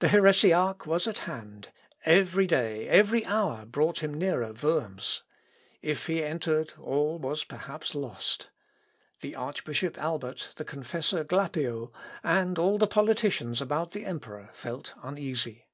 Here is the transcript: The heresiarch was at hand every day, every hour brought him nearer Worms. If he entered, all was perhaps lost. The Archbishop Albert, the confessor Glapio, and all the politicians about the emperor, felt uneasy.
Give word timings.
The 0.00 0.08
heresiarch 0.08 0.84
was 0.84 1.06
at 1.06 1.18
hand 1.30 1.68
every 2.04 2.44
day, 2.48 2.88
every 2.88 3.24
hour 3.24 3.64
brought 3.64 4.00
him 4.00 4.12
nearer 4.12 4.52
Worms. 4.52 5.22
If 5.80 6.08
he 6.08 6.24
entered, 6.24 6.72
all 6.76 7.20
was 7.20 7.44
perhaps 7.44 7.94
lost. 7.94 8.48
The 9.20 9.36
Archbishop 9.36 9.96
Albert, 9.96 10.54
the 10.56 10.64
confessor 10.64 11.22
Glapio, 11.22 11.92
and 12.24 12.58
all 12.58 12.78
the 12.78 12.88
politicians 12.88 13.60
about 13.60 13.92
the 13.92 14.04
emperor, 14.04 14.50
felt 14.54 14.92
uneasy. 15.04 15.68